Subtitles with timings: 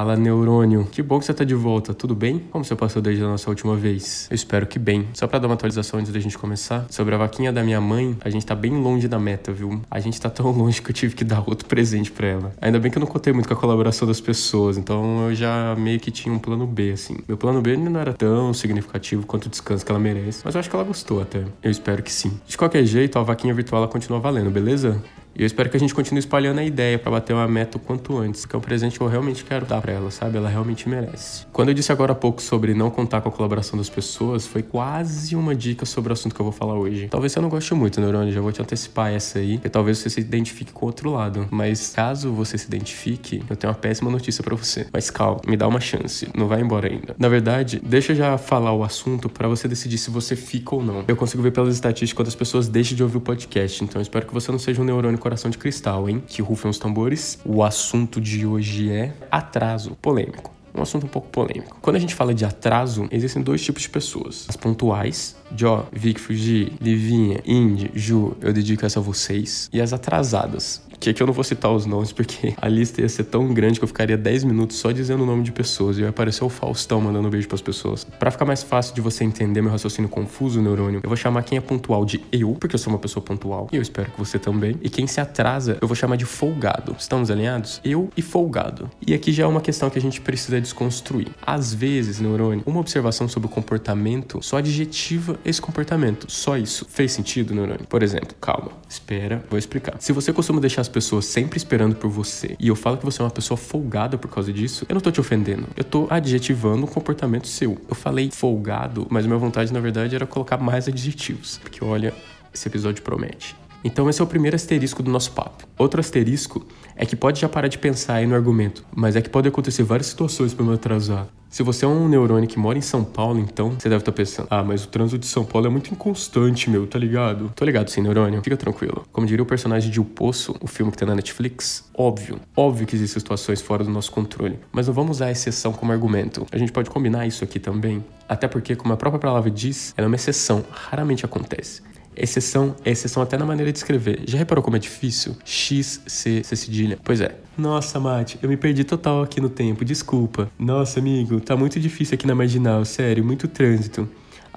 [0.00, 0.88] Fala, neurônio.
[0.90, 2.38] Que bom que você tá de volta, tudo bem?
[2.50, 4.26] Como você passou desde a nossa última vez?
[4.30, 5.06] Eu espero que bem.
[5.12, 8.16] Só para dar uma atualização antes da gente começar, sobre a vaquinha da minha mãe,
[8.22, 9.82] a gente tá bem longe da meta, viu?
[9.90, 12.52] A gente tá tão longe que eu tive que dar outro presente para ela.
[12.62, 15.76] Ainda bem que eu não contei muito com a colaboração das pessoas, então eu já
[15.76, 17.18] meio que tinha um plano B, assim.
[17.28, 20.60] Meu plano B não era tão significativo quanto o descanso que ela merece, mas eu
[20.60, 21.44] acho que ela gostou até.
[21.62, 22.40] Eu espero que sim.
[22.46, 24.98] De qualquer jeito, a vaquinha virtual ela continua valendo, beleza?
[25.34, 27.80] E eu espero que a gente continue espalhando a ideia para bater uma meta o
[27.80, 30.36] quanto antes, que é um presente que eu realmente quero dar para ela, sabe?
[30.36, 31.46] Ela realmente merece.
[31.52, 34.62] Quando eu disse agora há pouco sobre não contar com a colaboração das pessoas, foi
[34.62, 37.08] quase uma dica sobre o assunto que eu vou falar hoje.
[37.08, 40.10] Talvez você não goste muito, Neurônio, já vou te antecipar essa aí, porque talvez você
[40.10, 41.46] se identifique com outro lado.
[41.50, 44.86] Mas caso você se identifique, eu tenho uma péssima notícia para você.
[44.92, 47.14] Mas calma, me dá uma chance, não vai embora ainda.
[47.18, 50.82] Na verdade, deixa eu já falar o assunto para você decidir se você fica ou
[50.82, 51.04] não.
[51.06, 54.26] Eu consigo ver pelas estatísticas quando as pessoas deixam de ouvir o podcast, então espero
[54.26, 56.22] que você não seja um neurônio coração de cristal, hein?
[56.26, 57.38] Que rufem os tambores.
[57.44, 61.78] O assunto de hoje é atraso polêmico um assunto um pouco polêmico.
[61.80, 64.46] Quando a gente fala de atraso, existem dois tipos de pessoas.
[64.48, 69.68] As pontuais, Jó, Vic Fuji, Livinha, Indy, Ju, eu dedico essa a vocês.
[69.72, 73.08] E as atrasadas, que aqui eu não vou citar os nomes porque a lista ia
[73.08, 76.02] ser tão grande que eu ficaria 10 minutos só dizendo o nome de pessoas e
[76.02, 78.04] ia aparecer o Faustão mandando um beijo pras pessoas.
[78.04, 81.56] Para ficar mais fácil de você entender meu raciocínio confuso, neurônio, eu vou chamar quem
[81.56, 84.38] é pontual de eu, porque eu sou uma pessoa pontual, e eu espero que você
[84.38, 84.76] também.
[84.82, 86.94] E quem se atrasa, eu vou chamar de folgado.
[86.98, 87.80] Estamos alinhados?
[87.82, 88.90] Eu e folgado.
[89.06, 91.28] E aqui já é uma questão que a gente precisa desconstruir.
[91.42, 96.30] Às vezes, neurônio, uma observação sobre o comportamento só adjetiva esse comportamento.
[96.30, 96.86] Só isso.
[96.88, 97.86] Fez sentido, neurônio?
[97.88, 99.96] Por exemplo, calma, espera, vou explicar.
[99.98, 103.20] Se você costuma deixar as pessoas sempre esperando por você e eu falo que você
[103.20, 105.66] é uma pessoa folgada por causa disso, eu não tô te ofendendo.
[105.76, 107.78] Eu tô adjetivando um comportamento seu.
[107.88, 111.58] Eu falei folgado, mas minha vontade na verdade era colocar mais adjetivos.
[111.58, 112.14] Porque olha,
[112.52, 113.59] esse episódio promete.
[113.82, 115.66] Então esse é o primeiro asterisco do nosso papo.
[115.78, 119.30] Outro asterisco é que pode já parar de pensar aí no argumento, mas é que
[119.30, 121.26] pode acontecer várias situações para me atrasar.
[121.50, 124.16] Se você é um neurônio que mora em São Paulo, então, você deve estar tá
[124.16, 127.50] pensando: ah, mas o trânsito de São Paulo é muito inconstante, meu, tá ligado?
[127.56, 129.04] Tô ligado sim, neurônio, fica tranquilo.
[129.10, 132.86] Como diria o personagem de O Poço, o filme que tem na Netflix, óbvio, óbvio
[132.86, 136.46] que existem situações fora do nosso controle, mas não vamos usar a exceção como argumento.
[136.52, 140.06] A gente pode combinar isso aqui também, até porque, como a própria palavra diz, ela
[140.06, 141.82] é uma exceção, raramente acontece.
[142.16, 144.22] Exceção é exceção até na maneira de escrever.
[144.26, 145.36] Já reparou como é difícil?
[145.44, 146.98] X, C, C cedilha.
[147.02, 147.36] Pois é.
[147.56, 150.50] Nossa, Mate, eu me perdi total aqui no tempo, desculpa.
[150.58, 154.08] Nossa, amigo, tá muito difícil aqui na marginal, sério, muito trânsito.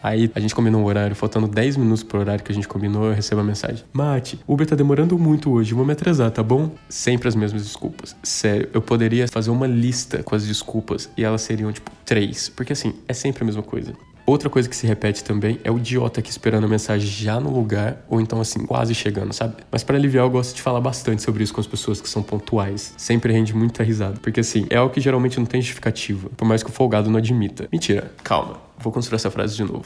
[0.03, 3.05] Aí a gente combinou um horário, faltando 10 minutos pro horário que a gente combinou,
[3.05, 3.85] eu recebo a mensagem.
[3.93, 6.71] Mate, Uber tá demorando muito hoje, vou me atrasar, tá bom?
[6.89, 8.13] Sempre as mesmas desculpas.
[8.21, 12.49] Sério, eu poderia fazer uma lista com as desculpas e elas seriam tipo três.
[12.49, 13.93] Porque assim, é sempre a mesma coisa.
[14.25, 17.51] Outra coisa que se repete também é o idiota aqui esperando a mensagem já no
[17.51, 19.55] lugar, ou então assim, quase chegando, sabe?
[19.69, 22.23] Mas para aliviar, eu gosto de falar bastante sobre isso com as pessoas que são
[22.23, 22.93] pontuais.
[22.97, 24.17] Sempre rende muita risada.
[24.21, 27.17] Porque assim, é algo que geralmente não tem justificativa, por mais que o folgado não
[27.17, 27.67] admita.
[27.71, 28.57] Mentira, calma.
[28.79, 29.85] Vou construir essa frase de novo.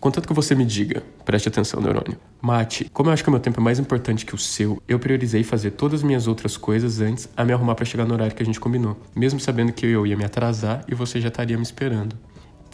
[0.00, 2.18] Contanto que você me diga, preste atenção, neurônio.
[2.40, 4.98] Mate, como eu acho que o meu tempo é mais importante que o seu, eu
[4.98, 8.34] priorizei fazer todas as minhas outras coisas antes a me arrumar para chegar no horário
[8.34, 11.56] que a gente combinou, mesmo sabendo que eu ia me atrasar e você já estaria
[11.56, 12.16] me esperando.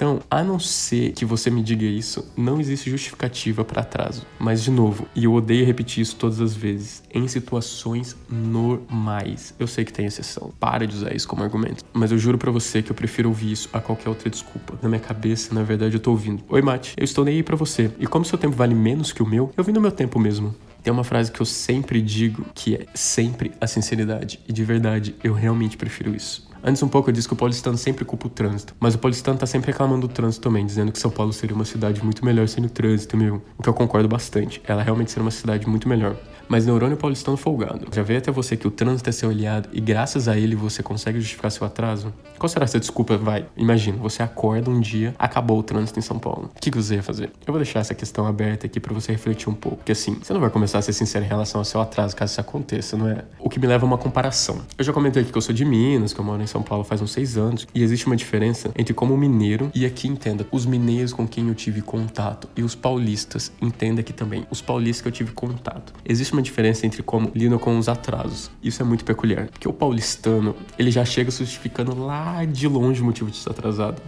[0.03, 4.27] Então, a não ser que você me diga isso, não existe justificativa para atraso.
[4.37, 9.55] Mas, de novo, e eu odeio repetir isso todas as vezes, em situações normais.
[9.61, 11.85] Eu sei que tem exceção, para de usar isso como argumento.
[11.93, 14.77] Mas eu juro para você que eu prefiro ouvir isso a qualquer outra desculpa.
[14.83, 17.55] Na minha cabeça, na verdade, eu tô ouvindo: Oi, Mate, eu estou nem aí pra
[17.55, 17.89] você.
[18.01, 20.53] E como seu tempo vale menos que o meu, eu vim no meu tempo mesmo.
[20.83, 24.41] Tem uma frase que eu sempre digo que é sempre a sinceridade.
[24.49, 26.51] E de verdade, eu realmente prefiro isso.
[26.65, 29.37] Antes um pouco eu disse que o paulistano sempre culpa o trânsito, mas o paulistano
[29.37, 32.47] tá sempre reclamando do trânsito também, dizendo que São Paulo seria uma cidade muito melhor
[32.47, 33.43] sem o trânsito, meu.
[33.59, 34.63] O que eu concordo bastante.
[34.65, 36.17] Ela realmente seria uma cidade muito melhor
[36.53, 37.87] mas neurônio paulistano folgado.
[37.95, 40.83] Já veio até você que o trânsito é seu aliado e graças a ele você
[40.83, 42.13] consegue justificar seu atraso?
[42.39, 43.17] Qual será essa desculpa?
[43.17, 46.51] Vai, imagina, você acorda um dia, acabou o trânsito em São Paulo.
[46.55, 47.31] O que, você ia fazer?
[47.47, 50.31] Eu vou deixar essa questão aberta aqui para você refletir um pouco, porque assim, você
[50.35, 53.09] não vai começar a ser sincero em relação ao seu atraso caso isso aconteça, não
[53.09, 53.25] é?
[53.39, 54.61] O que me leva a uma comparação.
[54.77, 56.85] Eu já comentei aqui que eu sou de Minas, que eu moro em São Paulo
[56.85, 60.67] faz uns seis anos, e existe uma diferença entre como mineiro, e aqui entenda, os
[60.67, 65.09] mineiros com quem eu tive contato e os paulistas, entenda aqui também, os paulistas que
[65.09, 65.95] eu tive contato.
[66.05, 68.51] Existe uma diferença entre como lidam com os atrasos.
[68.63, 73.05] Isso é muito peculiar, porque o paulistano, ele já chega justificando lá de longe o
[73.05, 74.03] motivo de estar atrasado.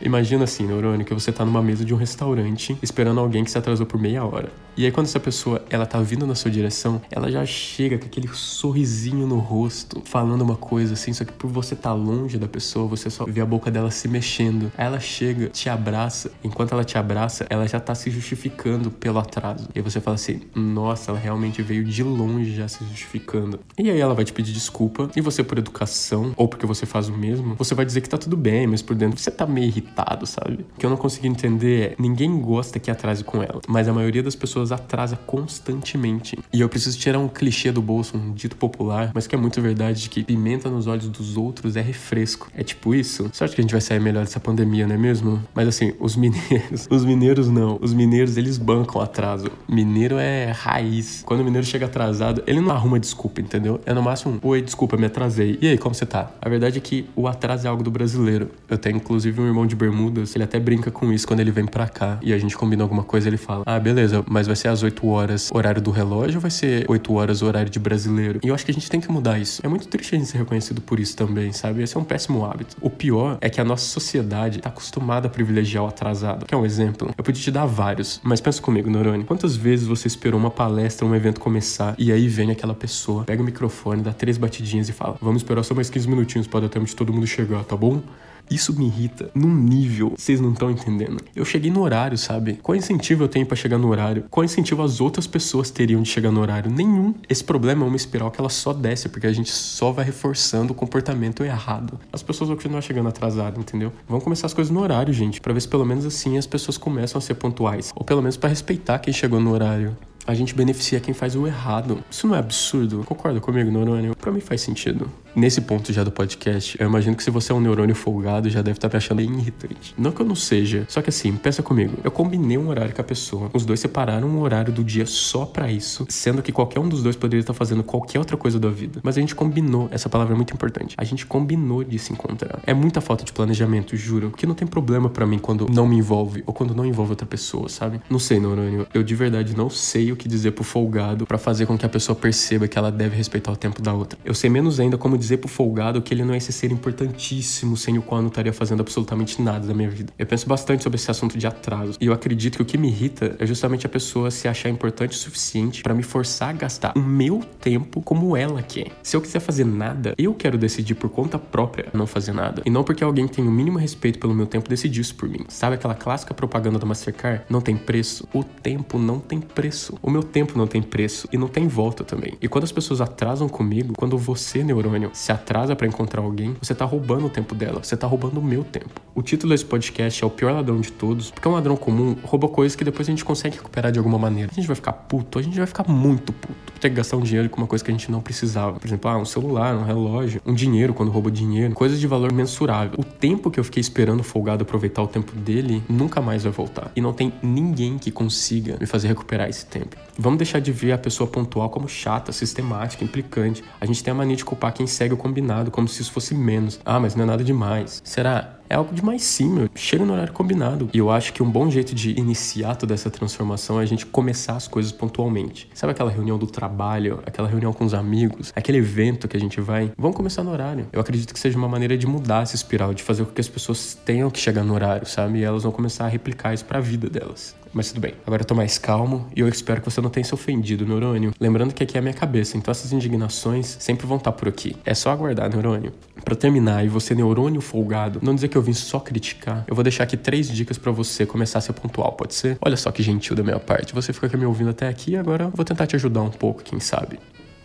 [0.00, 3.58] Imagina assim, neurônio, que você tá numa mesa de um restaurante esperando alguém que se
[3.58, 4.52] atrasou por meia hora.
[4.78, 8.06] E aí quando essa pessoa, ela tá vindo na sua direção, ela já chega com
[8.06, 12.46] aquele sorrisinho no rosto, falando uma coisa assim, só que por você tá longe da
[12.46, 14.70] pessoa, você só vê a boca dela se mexendo.
[14.78, 16.30] Aí ela chega, te abraça.
[16.44, 19.68] Enquanto ela te abraça, ela já tá se justificando pelo atraso.
[19.74, 23.58] E aí você fala assim: "Nossa, ela realmente veio de longe já se justificando".
[23.76, 27.08] E aí ela vai te pedir desculpa, e você por educação ou porque você faz
[27.08, 29.66] o mesmo, você vai dizer que tá tudo bem, mas por dentro você tá meio
[29.66, 30.64] irritado, sabe?
[30.76, 33.92] O que eu não consegui entender é, ninguém gosta que atrase com ela, mas a
[33.92, 36.38] maioria das pessoas pessoas atrasa constantemente.
[36.52, 39.60] E eu preciso tirar um clichê do bolso, um dito popular, mas que é muito
[39.60, 42.48] verdade de que pimenta nos olhos dos outros é refresco.
[42.54, 43.30] É tipo isso.
[43.32, 45.42] Sorte que a gente vai sair melhor dessa pandemia, não é mesmo?
[45.54, 47.78] Mas assim, os mineiros, os mineiros não.
[47.80, 49.50] Os mineiros, eles bancam atraso.
[49.68, 51.22] Mineiro é raiz.
[51.24, 53.80] Quando o mineiro chega atrasado, ele não arruma desculpa, entendeu?
[53.86, 55.58] É no máximo oi, desculpa, me atrasei.
[55.60, 56.30] E aí, como você tá?
[56.40, 58.50] A verdade é que o atraso é algo do brasileiro.
[58.68, 61.66] Eu tenho inclusive um irmão de bermudas, ele até brinca com isso quando ele vem
[61.66, 64.68] pra cá e a gente combina alguma coisa, ele fala: "Ah, beleza, mas vai ser
[64.68, 68.40] às 8 horas horário do relógio ou vai ser 8 horas horário de brasileiro?
[68.42, 69.64] E eu acho que a gente tem que mudar isso.
[69.64, 71.82] É muito triste a gente ser reconhecido por isso também, sabe?
[71.82, 72.76] Esse é um péssimo hábito.
[72.80, 76.46] O pior é que a nossa sociedade tá acostumada a privilegiar o atrasado.
[76.46, 77.10] Que é um exemplo.
[77.16, 79.24] Eu podia te dar vários, mas pensa comigo, Norone.
[79.24, 83.40] Quantas vezes você esperou uma palestra, um evento começar e aí vem aquela pessoa, pega
[83.40, 86.68] o microfone, dá três batidinhas e fala: Vamos esperar só mais 15 minutinhos para dar
[86.68, 88.02] tempo de todo mundo chegar, tá bom?
[88.50, 91.22] Isso me irrita num nível, vocês não estão entendendo.
[91.36, 92.58] Eu cheguei no horário, sabe?
[92.62, 94.24] Qual incentivo eu tenho para chegar no horário?
[94.30, 96.70] Qual incentivo as outras pessoas teriam de chegar no horário?
[96.70, 97.14] Nenhum.
[97.28, 100.72] Esse problema é uma espiral que ela só desce porque a gente só vai reforçando
[100.72, 101.98] o comportamento errado.
[102.12, 103.92] As pessoas vão continuar chegando atrasadas, entendeu?
[104.08, 106.78] Vamos começar as coisas no horário, gente, para ver se pelo menos assim as pessoas
[106.78, 109.96] começam a ser pontuais, ou pelo menos para respeitar quem chegou no horário
[110.28, 112.04] a gente beneficia quem faz o errado.
[112.10, 113.02] Isso não é absurdo?
[113.02, 114.14] Concorda comigo, neurônio?
[114.14, 115.10] Para mim faz sentido.
[115.34, 118.62] Nesse ponto já do podcast, eu imagino que se você é um neurônio folgado, já
[118.62, 119.94] deve estar tá me achando bem irritante.
[119.96, 121.98] Não que eu não seja, só que assim, pensa comigo.
[122.02, 125.44] Eu combinei um horário com a pessoa, os dois separaram um horário do dia só
[125.44, 128.68] para isso, sendo que qualquer um dos dois poderia estar fazendo qualquer outra coisa da
[128.68, 129.00] vida.
[129.02, 130.94] Mas a gente combinou, essa palavra é muito importante.
[130.96, 132.60] A gente combinou de se encontrar.
[132.66, 134.30] É muita falta de planejamento, juro.
[134.30, 137.26] Que não tem problema para mim quando não me envolve ou quando não envolve outra
[137.26, 138.00] pessoa, sabe?
[138.08, 138.86] Não sei, neurônio.
[138.94, 141.88] Eu de verdade não sei o que dizer pro folgado para fazer com que a
[141.88, 144.18] pessoa perceba que ela deve respeitar o tempo da outra.
[144.24, 147.76] Eu sei menos ainda como dizer pro folgado que ele não é esse ser importantíssimo
[147.76, 150.12] sem o qual eu não estaria fazendo absolutamente nada da minha vida.
[150.18, 152.88] Eu penso bastante sobre esse assunto de atraso e eu acredito que o que me
[152.88, 156.96] irrita é justamente a pessoa se achar importante o suficiente para me forçar a gastar
[156.96, 158.92] o meu tempo como ela quer.
[159.02, 162.62] Se eu quiser fazer nada, eu quero decidir por conta própria não fazer nada.
[162.64, 165.44] E não porque alguém tem o mínimo respeito pelo meu tempo decidir isso por mim.
[165.48, 167.42] Sabe aquela clássica propaganda da Mastercard?
[167.50, 168.26] Não tem preço.
[168.32, 169.98] O tempo não tem preço.
[170.02, 172.38] O meu tempo tempo não tem preço e não tem volta também.
[172.40, 176.74] E quando as pessoas atrasam comigo, quando você, neurônio, se atrasa para encontrar alguém, você
[176.74, 178.90] tá roubando o tempo dela, você tá roubando o meu tempo.
[179.14, 182.48] O título desse podcast é O Pior Ladrão de Todos, porque um ladrão comum rouba
[182.48, 184.50] coisas que depois a gente consegue recuperar de alguma maneira.
[184.52, 186.72] A gente vai ficar puto, a gente vai ficar muito puto.
[186.80, 188.78] Ter que gastar um dinheiro com uma coisa que a gente não precisava.
[188.78, 192.32] Por exemplo, ah, um celular, um relógio, um dinheiro quando rouba dinheiro, coisas de valor
[192.32, 192.98] mensurável.
[192.98, 196.52] O tempo que eu fiquei esperando o folgado aproveitar o tempo dele nunca mais vai
[196.52, 196.92] voltar.
[196.94, 199.96] E não tem ninguém que consiga me fazer recuperar esse tempo.
[200.16, 203.64] Vamos deixar de ver a pessoa pontual como chata, sistemática, implicante.
[203.80, 206.34] A gente tem a mania de culpar quem segue o combinado, como se isso fosse
[206.34, 206.80] menos.
[206.84, 208.02] Ah, mas não é nada demais.
[208.04, 208.57] Será?
[208.68, 209.68] É algo de mais meu.
[209.74, 210.90] Chega no horário combinado.
[210.92, 214.04] E eu acho que um bom jeito de iniciar toda essa transformação é a gente
[214.06, 215.68] começar as coisas pontualmente.
[215.74, 219.60] Sabe aquela reunião do trabalho, aquela reunião com os amigos, aquele evento que a gente
[219.60, 219.92] vai?
[219.96, 220.86] Vamos começar no horário.
[220.92, 223.48] Eu acredito que seja uma maneira de mudar essa espiral, de fazer com que as
[223.48, 225.38] pessoas tenham que chegar no horário, sabe?
[225.38, 227.56] E elas vão começar a replicar isso para a vida delas.
[227.72, 228.14] Mas tudo bem.
[228.26, 231.32] Agora eu tô mais calmo e eu espero que você não tenha se ofendido, neurônio.
[231.38, 234.76] Lembrando que aqui é a minha cabeça, então essas indignações sempre vão estar por aqui.
[234.84, 235.92] É só aguardar, neurônio.
[236.24, 239.82] Para terminar, e você, neurônio folgado, não dizer que eu vim só criticar, eu vou
[239.82, 242.58] deixar aqui três dicas para você começar a ser pontual, pode ser?
[242.60, 243.94] Olha só que gentil da minha parte.
[243.94, 246.62] Você fica aqui me ouvindo até aqui, agora eu vou tentar te ajudar um pouco,
[246.62, 247.18] quem sabe.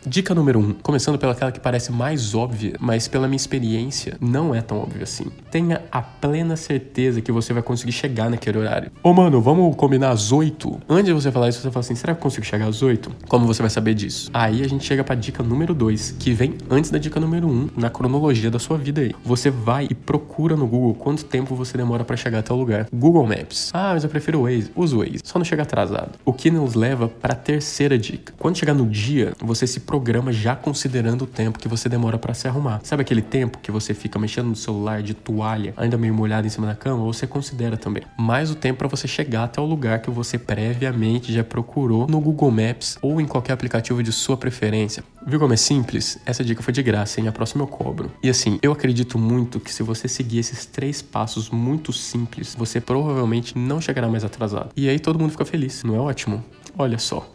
[0.06, 4.54] Dica número 1, um, começando pelaquela que parece mais óbvia, mas pela minha experiência, não
[4.54, 5.28] é tão óbvia assim.
[5.50, 8.92] Tenha a plena certeza que você vai conseguir chegar naquele horário.
[9.02, 10.82] Ô mano, vamos combinar às 8?
[10.90, 13.12] Antes de você falar isso, você fala assim: será que eu consigo chegar às 8?
[13.30, 14.30] Como você vai saber disso?
[14.34, 17.52] Aí a gente chega pra dica número 2, que vem antes da dica número 1,
[17.52, 19.16] um, na cronologia da sua vida aí.
[19.24, 22.88] Você vai e procura no Google quanto tempo você demora para chegar até o lugar.
[22.94, 23.72] Google Maps.
[23.74, 24.70] Ah, mas eu prefiro o Waze.
[24.76, 25.20] Usa o Waze.
[25.24, 26.20] Só não chega atrasado.
[26.26, 28.34] O que nos leva para a terceira dica.
[28.38, 32.34] Quando chegar no dia, você se programa já considerando o tempo que você demora para
[32.34, 32.82] se arrumar.
[32.84, 36.50] Sabe aquele tempo que você fica mexendo no celular de toalha, ainda meio molhado em
[36.50, 37.04] cima da cama?
[37.04, 38.02] Você considera também.
[38.18, 42.20] Mais o tempo para você chegar até o lugar que você previamente já procurou no
[42.20, 45.04] Google Maps ou em qualquer aplicativo de sua preferência.
[45.28, 46.18] Viu como é simples?
[46.26, 47.28] Essa dica foi de graça, hein?
[47.28, 48.12] A próxima eu cobro.
[48.24, 52.82] E assim, eu acredito muito que se você seguir esses três passos muito simples, você
[52.82, 54.72] provavelmente não chegará mais atrasado.
[54.76, 56.44] E aí todo mundo fica feliz, não é ótimo?
[56.76, 57.33] Olha só.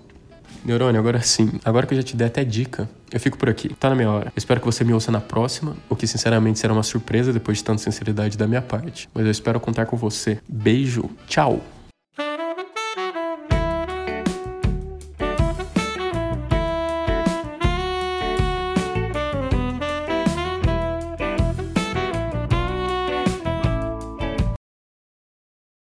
[0.64, 1.52] Neurônio, agora sim.
[1.64, 3.70] Agora que eu já te dei até dica, eu fico por aqui.
[3.74, 4.26] Tá na minha hora.
[4.26, 7.58] Eu espero que você me ouça na próxima, o que sinceramente será uma surpresa depois
[7.58, 9.08] de tanta sinceridade da minha parte.
[9.14, 10.38] Mas eu espero contar com você.
[10.48, 11.62] Beijo, tchau!